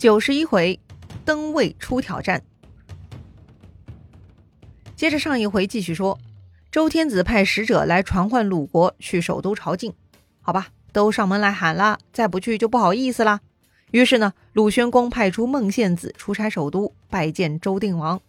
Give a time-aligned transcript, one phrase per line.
[0.00, 0.80] 九十一回，
[1.26, 2.42] 登位出挑战。
[4.96, 6.18] 接着上一回继续说，
[6.72, 9.92] 周天子派使者来传唤鲁国去首都朝觐。
[10.40, 13.42] 好吧，都上门来喊了，再不去就不好意思啦。
[13.90, 18.22] 于是呢，鲁宣公派出孟献子出差首都拜见周定王。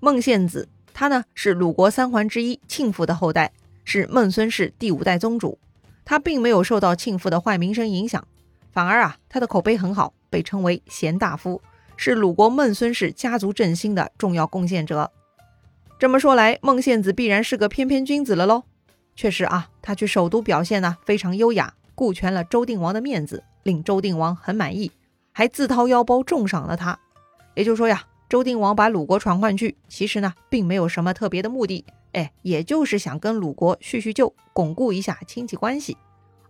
[0.00, 3.52] 孟献子他呢是鲁国三桓之一庆父的后代，
[3.84, 5.56] 是孟孙氏第五代宗主。
[6.04, 8.26] 他并没有受到庆父的坏名声影响。
[8.72, 11.62] 反而啊，他的口碑很好，被称为贤大夫，
[11.96, 15.12] 是鲁国孟孙氏家族振兴的重要贡献者。
[15.96, 18.64] 这么说来，孟献子必然是个翩翩君子了喽。
[19.14, 24.90] 确实啊，他去首都表现呢非常优雅，顾全了周定王的面子，令周定王很满意，
[25.30, 26.98] 还自掏腰包重赏了他。
[27.54, 35.96] 也就是说呀，周定王把鲁国传唤去，其实呢并没有什么特别的目的，哎，也就是想跟鲁国叙叙旧，巩固一下亲戚关系。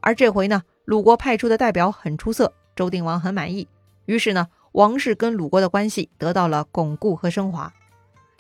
[0.01, 0.63] 而这回呢？
[0.87, 3.67] 鲁国派出的代表很出色，周定王很满意。
[4.07, 7.73] 于是呢，王室跟鲁国的关系得到了巩固和升华。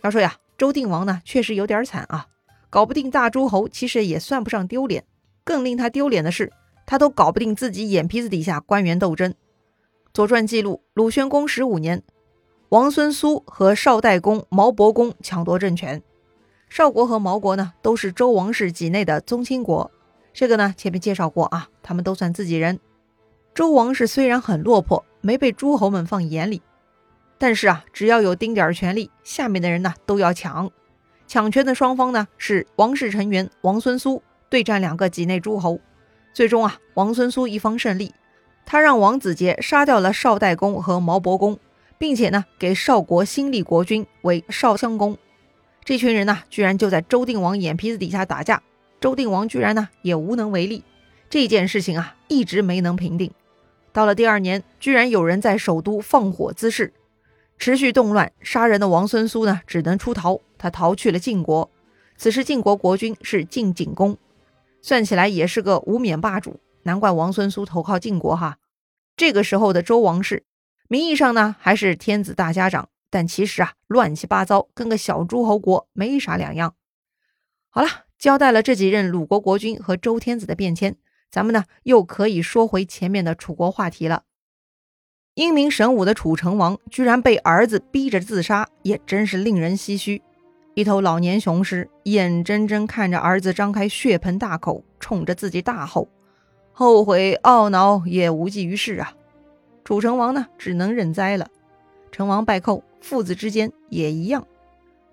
[0.02, 2.26] 要说呀，周定王呢确实有点惨啊，
[2.70, 5.04] 搞不定大诸侯，其实也算不上丢脸。
[5.44, 6.52] 更令他丢脸的是，
[6.86, 9.30] 他都搞不定自己眼皮子底下官员斗争。
[10.12, 12.02] 《左传》记录，鲁宣公十五年，
[12.68, 16.02] 王孙苏和少代公毛伯公抢夺政权。
[16.68, 19.90] 少国和毛国呢，都是周王室畿内的宗亲国。
[20.32, 22.80] 这个呢，前面介绍过啊，他们都算自己人。
[23.54, 26.60] 周王室虽然很落魄，没被诸侯们放眼里，
[27.38, 30.68] 但是啊，只要有丁点权力，下面的人呢都要抢。
[31.28, 35.78] 抢权的双方呢是王室成员王孙苏对战两个畿内诸侯。
[36.32, 38.12] 最终啊，王孙苏一方胜利，
[38.66, 41.56] 他让王子杰杀掉了少代公和毛伯公，
[41.96, 45.16] 并且呢给少国新立国君为少襄公。
[45.84, 48.60] 这群人呢，居然就在周定王眼皮子底下打架。
[49.00, 50.82] 周定王居然呢也无能为力，
[51.30, 53.30] 这件事情啊一直没能平定。
[53.94, 56.92] 到了第二年，居然有人在首都放火滋事，
[57.58, 61.70] 持续动乱杀人的王孙苏呢只能出逃，他逃去了晋国。
[62.16, 64.18] 此时晋国国君是晋景公，
[64.82, 68.58] 算起来也是个无冕霸主，难怪王孙苏投靠晋国哈。
[69.16, 70.42] 这个时候的周王室，
[70.88, 76.74] 名义上呢还是天子大家长，但其实啊乱七八糟，跟个小诸侯国没啥两样。
[77.70, 77.88] 好了。
[78.16, 80.96] 交代了这几任鲁国国君和周天子的变迁，
[81.34, 84.22] 咱们呢又可以说回前面的楚国话题了。
[85.34, 90.22] 英明神武的楚成王居然被儿子逼着自杀，也真是令人唏嘘。
[90.74, 96.06] 一头老年雄狮眼睁睁看着儿子张开血盆大口，冲着自己大吼，
[96.70, 99.14] 后悔懊恼也无济于事啊！
[99.82, 101.48] 楚成王呢，只能认栽了。
[102.12, 104.46] 成王败寇，父子之间也一样，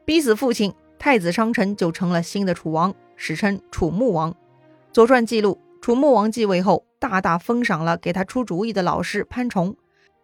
[0.05, 0.71] 逼死父亲。
[0.99, 4.31] 太子商臣就成了新的楚王，史称楚穆王。
[4.93, 9.75] 《左传》记录，楚穆王继位后，大大封赏了给他出主意的老师潘崇，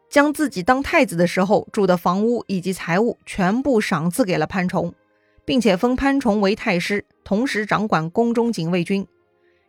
[0.08, 4.94] 将自己当太子的时候住的房屋以及财物全部赏赐给了潘崇，
[5.44, 9.08] 并且封潘崇为太师，同时掌管宫中警卫军。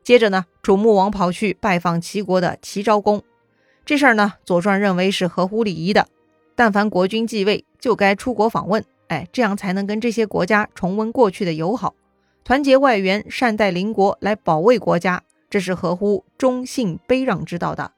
[0.04, 3.22] 接着呢，楚穆王跑去拜访齐国的齐昭公，
[3.86, 6.06] 这事儿呢，《左传》认为是合乎礼仪的，
[6.54, 8.84] 但凡国君继位，就该出国访问。
[9.06, 11.94] 哎，这样才能跟这些国家重温过去的友好，
[12.44, 17.92] 团结外援，善待邻国，来保卫国家，这是合乎忠信卑让之道的。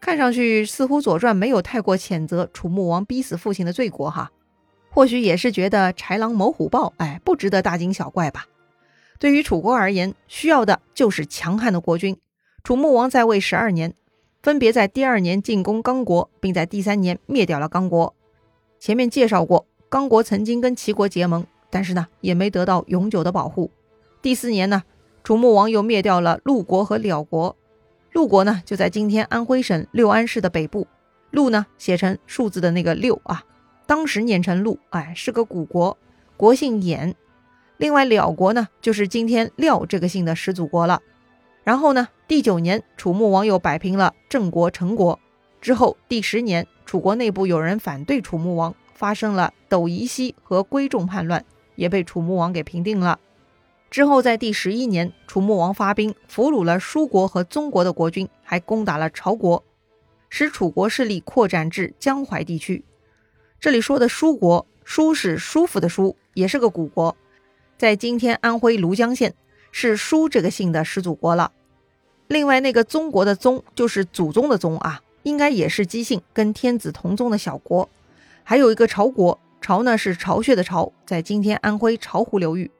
[0.00, 4.30] 看上去似乎《左传》没有太过谴责楚穆王逼死父亲的罪过哈，
[4.90, 8.46] 或许也是觉得豺狼谋虎豹，哎，不值得大惊小怪吧。
[9.18, 12.16] 对于楚国而言，需要的就是强悍的国君。
[12.62, 13.94] 楚穆王在位十二年，
[14.42, 18.14] 分别在第二年进攻刚国，并在第三年灭掉了刚国。
[18.78, 19.66] 前面介绍过。
[19.88, 23.70] 刚国曾经跟齐国结盟，但是呢，也没得到永久的保护。
[24.20, 24.82] 第四年呢，
[25.26, 27.56] 楚穆王又灭掉了陆国和辽国。
[28.12, 30.86] 陆国呢，就在今天安徽省六安市的北部。
[31.32, 33.42] 陆呢，写成数字的那个六啊，
[33.88, 35.98] 当时念成陆，哎，是个古国，
[36.36, 37.14] 国姓衍。
[37.76, 41.02] 另外，辽国呢，就是今天廖这个姓的始祖国了。
[41.64, 45.18] 然后呢，第九年，楚穆王又摆平了郑国、陈国。
[45.60, 48.72] 之后，第十年，楚国内部有人反对楚穆王。
[48.94, 53.18] 发生了斗夷西和归仲叛乱，也被楚穆王给平定了。
[53.96, 59.64] 之后，在第十一年，楚穆王发兵俘虏了舒国和宗国的国君，还攻打了曹国，
[60.28, 62.84] 使楚国势力扩展至江淮地区。
[63.58, 67.16] 这里说的舒国，舒是舒服的舒，也是个古国，
[67.78, 69.32] 在今天安徽庐江县，
[69.72, 71.52] 是舒这个姓的始祖国了。
[72.26, 77.88] 另外，那个宗国的宗就是祖宗的宗啊，应该也是姬姓，跟天子同宗的小国。
[78.44, 82.70] 还有一个巢国，巢呢是巢穴的巢，在今天安徽巢湖流域，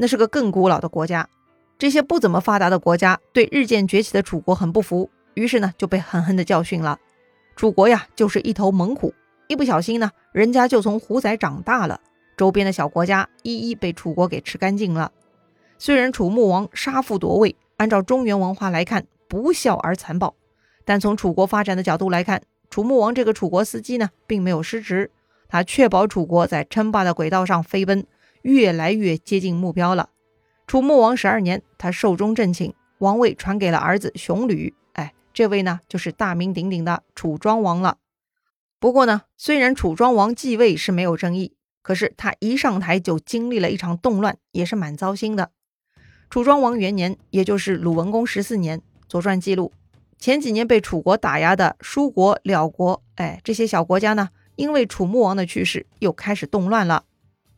[0.00, 1.28] 那是个更古老的国家。
[1.76, 6.98] 这些不怎么发达的国家对日渐崛起的楚国很不服，于是呢就被狠狠的教训了。
[7.56, 9.12] 楚国呀就是一头猛虎，
[9.48, 12.00] 一不小心呢，人家就从虎崽长大了，
[12.36, 15.10] 周边的小国家一一被楚国给吃干净了。
[15.78, 20.34] 虽然楚穆王杀父夺位，按照中原文化来看，不孝而残暴，
[20.84, 25.10] 但从楚国发展的角度来看，楚穆王这个楚国司机呢，并没有失职，
[25.48, 28.04] 他确保楚国在称霸的轨道上飞奔，
[28.42, 30.10] 越来越接近目标了。
[30.66, 34.74] 楚穆王十二年，他寿终正寝，王位传给了儿子熊吕。
[34.92, 37.98] 哎，这位呢，就是大名鼎鼎的楚庄王了。
[38.78, 45.50] 不过呢，虽然楚庄王继位是没有争议，可是他一上台就经历了一场动乱，也是蛮糟心的。
[46.30, 49.72] 楚庄王元年，也就是鲁文公十四年，《左传》记录，
[50.18, 57.04] 前几年被楚国打压的舒国、辽国，哎，这些小国家呢，因为楚穆王的去世，又开始动乱了。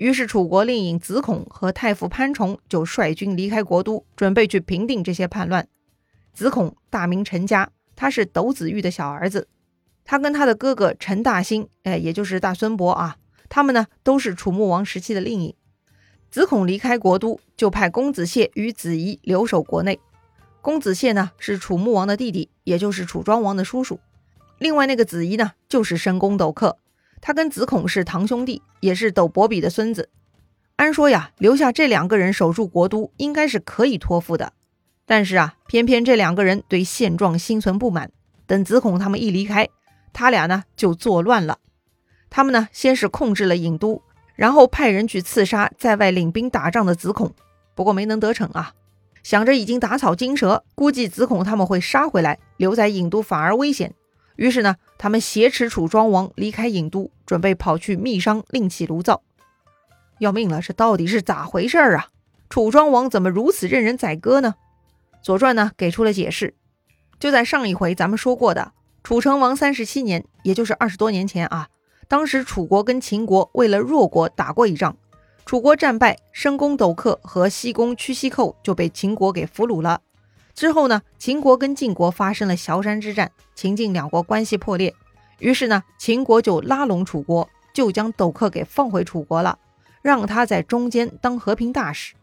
[0.01, 5.69] 于是楚国令尹子孔和太傅潘崇就率军离开国都，准备去平定这些叛乱。
[6.33, 9.47] 子孔大名陈家，他是斗子玉的小儿子，
[10.03, 13.19] 他跟他的哥哥陈大兴，哎，也就是大孙伯啊，
[13.51, 15.55] 他们呢都是楚穆王时期的令尹。
[16.31, 20.01] 子孔离开国都，就派公子燮与子仪留守国内。
[20.63, 24.01] 公子燮呢是楚穆王的弟弟，也就是楚庄王的叔叔。
[24.57, 26.79] 另外那个子仪呢，就是申公斗克，
[27.21, 30.09] 他跟子孔是堂兄弟，也是斗伯比的孙子。
[30.77, 34.53] 按说呀，留下这两个人守住国都，应该是可以托付的。
[35.05, 38.11] 但是啊，偏偏这两个人对现状心存不满。
[38.47, 39.69] 等子孔他们一离开，
[40.13, 41.59] 他俩呢就作乱了。
[42.31, 44.03] 他们呢先是控制了郢都。
[44.35, 47.35] 然后派人去刺杀在外领兵打仗的子孔，
[47.75, 48.73] 不过没能得逞啊。
[49.23, 53.93] 想着已经打草惊蛇，估计子孔他们会杀回来，留在郢都反而危险。
[54.41, 59.21] 于是呢，他们挟持楚庄王离开郢都，准备跑去密商另起炉灶。
[60.19, 62.09] 要命了，这到底是咋回事啊？
[62.49, 64.55] 楚庄王怎么如此任人宰割呢？
[65.23, 66.55] 左传呢给出了解释。
[67.19, 68.73] 就在上一回咱们说过的
[69.05, 71.69] 楚成王三十七年，也就是二十多年前啊。
[72.09, 74.97] 当时楚国跟秦国为了弱国打过一仗，
[75.45, 80.01] 楚国战败，申公斗克和西宫屈西寇就被秦国给俘虏了。
[80.55, 84.95] 之后呢，秦国跟晋国发生了崤山之战，秦晋两国关系破裂。
[85.39, 89.59] 于是呢，秦国就拉拢楚国，就将斗克给放回楚国了，
[90.03, 92.15] 让他在中间当和平大使。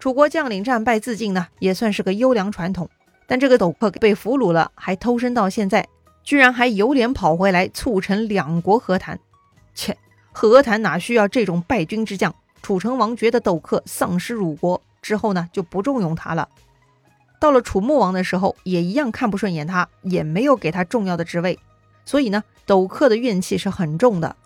[0.00, 2.88] 楚国将领战败自尽呢，也算是个优良传统。
[3.26, 5.86] 但这个斗克被俘虏了，还偷生到现在。
[6.24, 9.18] 居然还有脸跑回来促成两国和谈？
[9.74, 9.96] 切，
[10.32, 12.34] 和谈哪需要这种败军之将？
[12.60, 16.48] 楚成王觉得斗克丧失辱国之后呢，就不重用他了。
[17.38, 21.58] 到了楚穆王的时候，也一样看不顺眼他，也没有给他重要的职位。
[22.04, 24.36] 所以呢，斗克的怨气是很重的。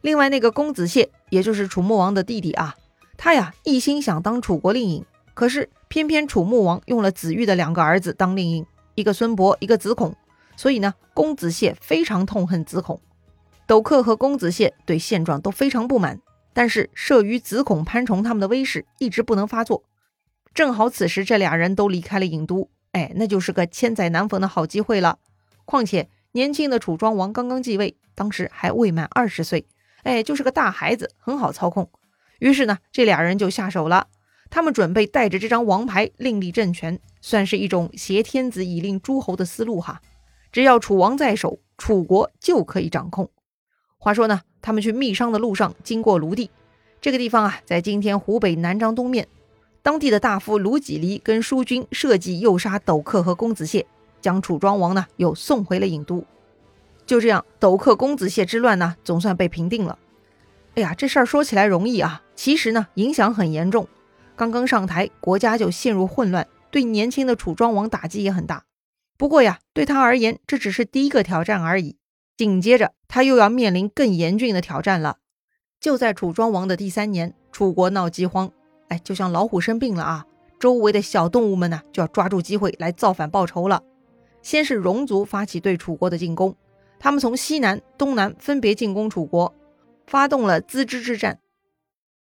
[0.00, 2.74] 另外那个公子燮，也就是楚穆王的弟弟啊，
[3.16, 10.14] 他呀一心想当楚国令尹，可是偏偏楚穆王用了子玉的两个儿子当令尹，一个孙伯，一个子孔。
[10.56, 13.00] 所以呢，公子燮非常痛恨子孔，
[13.66, 16.20] 斗克和公子燮对现状都非常不满，
[16.52, 19.82] 但是慑于子孔、潘崇他们的威势，一直不能发作。
[20.54, 25.18] 正好此时这俩人都离开了郢都，哎，那就是个千载难逢的好机会了。
[25.64, 29.66] 况且年轻的楚庄王刚刚继位，当时还未满二十岁，
[30.04, 31.90] 哎，就是个大孩子，很好操控。
[32.38, 34.06] 于是呢，这俩人就下手了。
[34.48, 40.00] 他们准备带着这张王牌另立政权，算是一种挟天子以令诸侯的思路哈。
[40.52, 43.28] 只要楚王在手，楚国就可以掌控。
[43.98, 46.50] 话说呢，他们去密商的路上经过卢地，
[47.00, 49.26] 这个地方啊，在今天湖北南漳东面。
[49.84, 53.84] 当地的大夫卢几离跟疏军设计诱杀斗克和公子燮，
[54.22, 56.24] 将楚庄王呢又送回了郢都。
[57.04, 59.98] 就这样，斗克公子燮之乱呢，总算被平定了。
[60.76, 63.86] 哎呀，这事儿说起来容易啊，其实呢，影响很严重。
[64.34, 68.64] 刚刚上台，国家就陷入混乱，对年轻的楚庄王打击也很大。
[69.18, 71.98] 不过呀，对他而言，这只是第一个挑战而已。
[72.38, 75.18] 紧接着，他又要面临更严峻的挑战了。
[75.78, 78.50] 就在楚庄王的第三年，楚国闹饥荒，
[79.02, 80.26] 就像老虎生病了啊！
[80.60, 83.82] 周围的小动物们呢，就要抓住机会来造反报仇了。
[84.42, 86.54] 先是戎族发起对楚国的进攻，
[86.98, 89.54] 他们从西南、东南分别进攻楚国，
[90.06, 91.40] 发动了郅支之战。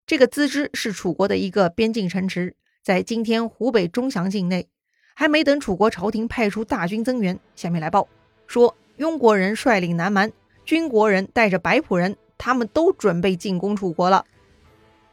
[0.06, 4.68] 这个郅支是楚国的一个边境城池，在今天湖北钟祥境内。
[5.16, 8.08] 还没等楚国朝廷派出大军增援，下面来报
[8.48, 10.32] 说，雍国人率领南蛮，
[10.64, 14.24] 军国人带着白朴人，他们都准备进攻楚国了。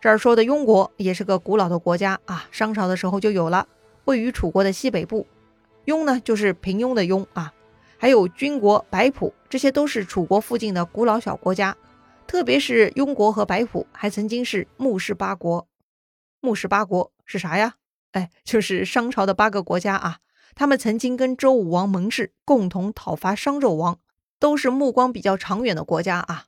[0.01, 3.67] 这儿说的雍国也是个古老的国家啊，商朝的时候就有了，
[4.05, 5.27] 位于楚国的西北部。
[5.87, 7.53] 雍呢，就是平庸的庸啊。
[7.99, 11.77] 还有军国、白朴，这些都是楚国附近的古老小国家。
[12.27, 15.67] 特别是雍国和白朴，还曾经是穆氏八国。
[16.41, 17.77] 穆氏八国是啥呀？
[18.13, 20.19] 哎，就是商朝的八个国家啊，
[20.55, 23.99] 他们曾经跟周武王盟誓，共同讨伐商纣王，
[24.39, 26.45] 都是目光比较长远的国家啊。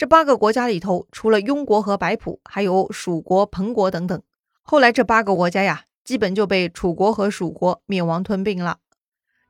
[0.00, 4.22] 这八个国家里头，除了庸国和白浦，还有蜀国、彭国等等。
[4.62, 8.78] 后来这八个国家呀，基本就被楚国和蜀国灭亡吞并了。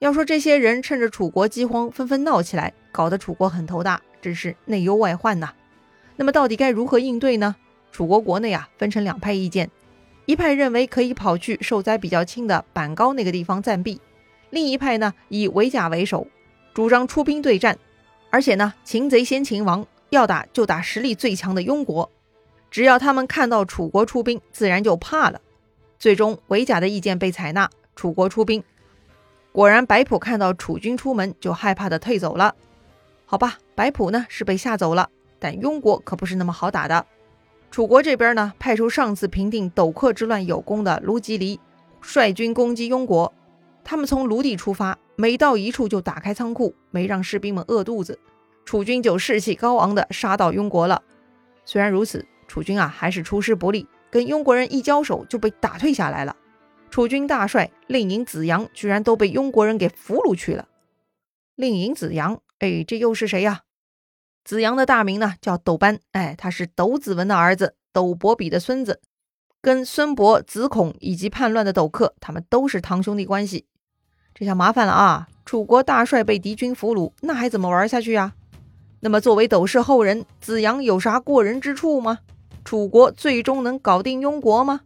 [0.00, 5.52] 要说这些人趁着楚国饥荒纷纷闹起来，搞得楚国很头大，真是内忧外患呐。
[6.16, 7.54] 那么到底该如何应对呢？
[7.92, 9.70] 楚国国内啊分成两派意见，
[10.26, 14.00] 一派认为可以跑去受灾比较轻的板高那个地方暂避，
[14.50, 16.26] 另一派呢以围甲为首，
[16.74, 17.78] 主张出兵对战，
[18.30, 22.10] 而且呢擒贼先擒王，要打就打实力最强的庸国，
[22.70, 25.40] 只要他们看到楚国出兵，自然就怕了。
[25.98, 28.62] 最终韦甲的意见被采纳，楚国出兵。
[29.52, 32.54] 果然白朴看到楚军出门就害怕的退走了。
[33.26, 35.08] 好吧，白朴呢是被吓走了。
[35.38, 37.06] 但庸国可不是那么好打的。
[37.70, 41.58] 楚国这边呢，派出上次平定斗克之乱有功的卢吉离
[42.00, 43.32] 率军攻击庸国。
[43.82, 48.18] 他们从卢地出发，每到一处就打开仓库，没让士兵们饿肚子。
[48.70, 51.02] 楚军就士气高昂地杀到庸国了。
[51.64, 56.36] 虽然如此，楚军啊还是出师不利，跟庸国人一交手就被打退下来了。
[56.88, 60.68] 楚军大帅令尹子阳居然都被庸国人给俘虏去了。
[61.56, 63.62] 令尹子阳，哎，这又是谁呀？
[64.44, 69.00] 子阳的大名呢叫斗班，哎，他是斗子文的儿子，斗伯比的孙子，
[69.60, 73.66] 跟孙伯、子孔以及叛乱的斗克，他们都是堂兄弟关系。
[74.32, 75.26] 这下麻烦了啊！
[75.44, 78.34] 楚国大帅被敌军俘虏，那还怎么玩下去呀？
[79.00, 82.18] 那么作为斗氏后人，子阳有啥过人之处吗？
[82.64, 84.82] 楚国最终能搞定庸国吗？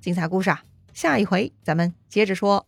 [0.00, 0.62] 精彩故事啊，
[0.94, 2.66] 下一回咱们接着说。